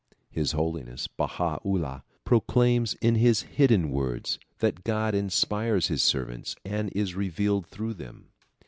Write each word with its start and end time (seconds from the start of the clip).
His 0.31 0.53
Holiness 0.53 1.05
Baha 1.05 1.59
'Ullah 1.63 2.03
proclaims 2.25 2.95
in 3.01 3.13
his 3.13 3.43
Iliddfin 3.55 3.91
Words 3.91 4.39
that 4.57 4.83
God 4.83 5.13
inspires 5.13 5.89
his 5.89 6.01
servants 6.01 6.55
and 6.65 6.91
is 6.95 7.13
revealed 7.13 7.67
through 7.67 7.93
them. 7.93 8.29